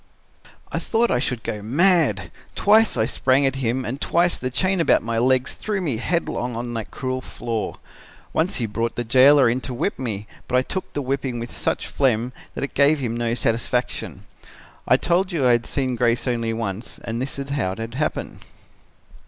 "I 0.71 0.79
thought 0.79 1.11
I 1.11 1.19
should 1.19 1.43
go 1.43 1.61
mad. 1.61 2.31
Twice 2.55 2.97
I 2.97 3.05
sprang 3.05 3.45
at 3.45 3.57
him 3.57 3.85
and 3.85 4.01
twice 4.01 4.35
the 4.35 4.49
chain 4.49 4.79
about 4.81 5.03
my 5.03 5.19
legs 5.19 5.53
threw 5.53 5.79
me 5.79 5.97
headlong 5.97 6.55
on 6.55 6.73
that 6.73 6.89
cruel 6.89 7.21
floor. 7.21 7.77
Once 8.33 8.55
he 8.55 8.65
brought 8.65 8.95
the 8.95 9.03
jailer 9.03 9.47
in 9.47 9.61
to 9.61 9.75
whip 9.75 9.99
me, 9.99 10.25
but 10.47 10.57
I 10.57 10.63
took 10.63 10.91
the 10.93 11.03
whipping 11.03 11.37
with 11.39 11.51
such 11.51 11.85
phlegm 11.85 12.33
that 12.55 12.63
it 12.63 12.73
gave 12.73 12.97
him 12.97 13.15
no 13.15 13.35
satisfaction. 13.35 14.23
I 14.87 14.97
told 14.97 15.31
you 15.31 15.45
I 15.45 15.51
had 15.51 15.67
seen 15.67 15.95
Grace 15.95 16.27
only 16.27 16.51
once 16.51 16.97
and 17.03 17.21
this 17.21 17.37
is 17.37 17.51
how 17.51 17.73
it 17.73 17.93
happened. 17.93 18.39